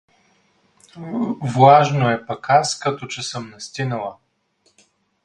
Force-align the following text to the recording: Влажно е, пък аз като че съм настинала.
Влажно 1.55 2.09
е, 2.09 2.25
пък 2.25 2.49
аз 2.49 2.79
като 2.79 3.07
че 3.07 3.23
съм 3.23 3.49
настинала. 3.49 4.17